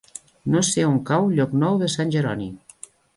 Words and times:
No 0.53 0.61
sé 0.69 0.85
on 0.91 0.95
cau 1.09 1.29
Llocnou 1.35 1.77
de 1.83 1.91
Sant 1.97 2.15
Jeroni. 2.17 2.49